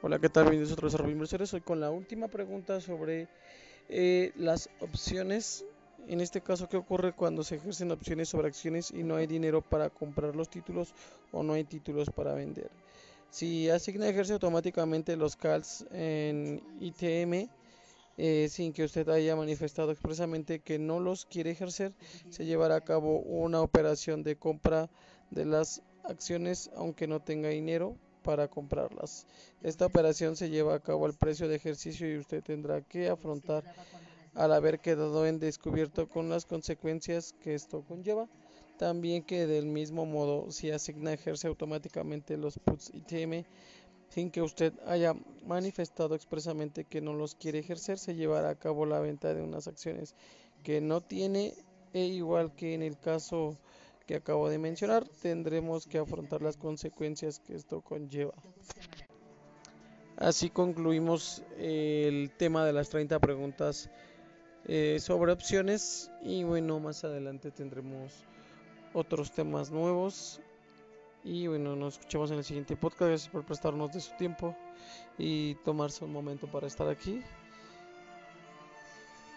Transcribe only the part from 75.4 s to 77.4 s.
tomarse un momento para estar aquí.